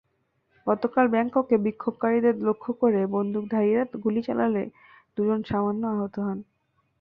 [0.67, 4.63] গতকাল ব্যাংককে বিক্ষোভকারীদের লক্ষ্য করে বন্দুকধারীরা গুলি চালালে
[5.15, 6.39] দুজন সামান্য আহত হন।